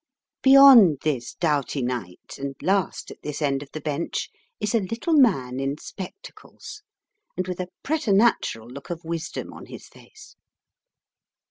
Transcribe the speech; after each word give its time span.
Beyond 0.41 1.01
this 1.03 1.35
doughty 1.35 1.83
knight, 1.83 2.39
and 2.39 2.55
last 2.63 3.11
at 3.11 3.21
this 3.21 3.39
end 3.39 3.61
of 3.61 3.69
the 3.71 3.79
bench, 3.79 4.29
is 4.59 4.73
a 4.73 4.79
little 4.79 5.13
man 5.13 5.59
in 5.59 5.77
spectacles, 5.77 6.81
and 7.37 7.47
with 7.47 7.59
a 7.59 7.67
preternatural 7.83 8.67
look 8.67 8.89
of 8.89 9.03
wisdom 9.03 9.53
on 9.53 9.67
his 9.67 9.87
face. 9.87 10.35